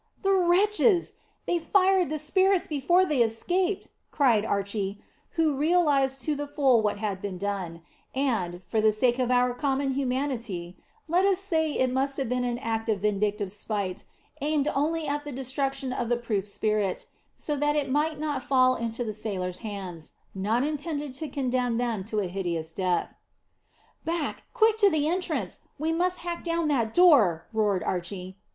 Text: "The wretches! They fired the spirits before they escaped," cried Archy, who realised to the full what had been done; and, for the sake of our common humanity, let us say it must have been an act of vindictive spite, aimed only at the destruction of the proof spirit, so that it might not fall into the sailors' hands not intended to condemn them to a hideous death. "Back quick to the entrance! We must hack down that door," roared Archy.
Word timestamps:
"The 0.23 0.33
wretches! 0.33 1.13
They 1.45 1.59
fired 1.59 2.09
the 2.09 2.17
spirits 2.17 2.65
before 2.65 3.05
they 3.05 3.21
escaped," 3.21 3.89
cried 4.09 4.43
Archy, 4.43 4.99
who 5.37 5.53
realised 5.55 6.21
to 6.21 6.33
the 6.33 6.47
full 6.47 6.81
what 6.81 6.97
had 6.97 7.21
been 7.21 7.37
done; 7.37 7.83
and, 8.15 8.63
for 8.63 8.81
the 8.81 8.91
sake 8.93 9.19
of 9.19 9.29
our 9.29 9.53
common 9.53 9.91
humanity, 9.91 10.75
let 11.07 11.23
us 11.23 11.37
say 11.37 11.73
it 11.73 11.91
must 11.91 12.17
have 12.17 12.27
been 12.27 12.43
an 12.43 12.57
act 12.57 12.89
of 12.89 13.01
vindictive 13.01 13.53
spite, 13.53 14.03
aimed 14.41 14.67
only 14.73 15.07
at 15.07 15.23
the 15.23 15.31
destruction 15.31 15.93
of 15.93 16.09
the 16.09 16.17
proof 16.17 16.47
spirit, 16.47 17.05
so 17.35 17.55
that 17.55 17.75
it 17.75 17.87
might 17.87 18.17
not 18.19 18.41
fall 18.41 18.73
into 18.73 19.03
the 19.03 19.13
sailors' 19.13 19.59
hands 19.59 20.13
not 20.33 20.63
intended 20.63 21.13
to 21.13 21.29
condemn 21.29 21.77
them 21.77 22.03
to 22.05 22.19
a 22.21 22.25
hideous 22.27 22.71
death. 22.71 23.13
"Back 24.03 24.45
quick 24.51 24.79
to 24.79 24.89
the 24.89 25.07
entrance! 25.07 25.59
We 25.77 25.91
must 25.93 26.21
hack 26.21 26.43
down 26.43 26.69
that 26.69 26.91
door," 26.91 27.45
roared 27.53 27.83
Archy. 27.83 28.39